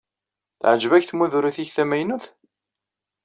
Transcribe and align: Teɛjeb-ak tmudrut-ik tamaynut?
Teɛjeb-ak 0.59 1.05
tmudrut-ik 1.05 1.69
tamaynut? 1.75 2.25